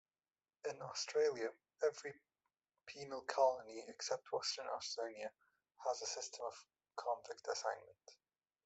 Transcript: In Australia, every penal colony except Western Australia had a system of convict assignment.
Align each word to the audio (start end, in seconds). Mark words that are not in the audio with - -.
In 0.67 0.81
Australia, 0.81 1.53
every 1.83 2.19
penal 2.87 3.21
colony 3.21 3.85
except 3.87 4.31
Western 4.31 4.65
Australia 4.65 5.31
had 5.83 5.91
a 5.91 6.07
system 6.07 6.43
of 6.43 6.65
convict 6.95 7.47
assignment. 7.47 8.15